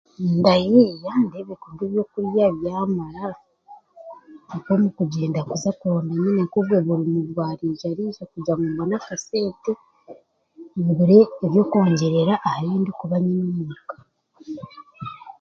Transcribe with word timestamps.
Nimbareeba 0.21 1.09
ndebeeke 1.23 1.67
ngu 1.71 1.83
ebyokurya 1.87 2.45
byamara 2.59 3.25
obumwe 4.55 4.73
n'okugyenda 4.79 5.39
kuza 5.49 5.69
kuronda 5.79 6.11
emirimo 6.15 6.41
nk'okukora 6.43 6.77
oburimo 6.91 7.21
bwa 7.31 7.47
riijariija 7.57 8.23
kugira 8.31 8.55
ngu 8.55 8.65
mbone 8.71 8.93
akasente 8.99 9.71
ngure 10.85 11.19
ebindikwongyerera 11.45 12.33
aha 12.47 12.61
bindikuba 12.69 13.15
nyine 13.21 13.41
omuuka 13.49 13.95